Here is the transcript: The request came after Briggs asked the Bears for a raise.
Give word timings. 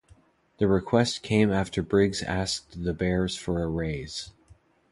The 0.57 0.67
request 0.67 1.21
came 1.21 1.51
after 1.51 1.83
Briggs 1.83 2.23
asked 2.23 2.83
the 2.85 2.91
Bears 2.91 3.35
for 3.35 3.61
a 3.61 3.67
raise. 3.67 4.31